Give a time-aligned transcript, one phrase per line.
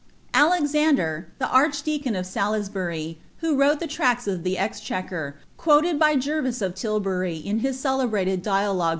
[0.33, 6.63] Alexander, the archdeacon of Salisbury (who wrote the iracia of the Exchequer, quoted by Gervase
[6.63, 8.89] of Tilbury in hii celebrated Dialogue!